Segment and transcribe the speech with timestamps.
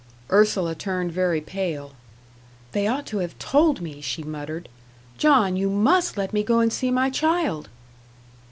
[0.31, 1.91] Ursula turned very pale.
[2.71, 4.67] "They ought to have told me," she muttered;
[5.19, 7.69] "John, YOU MUST let me go and see my child."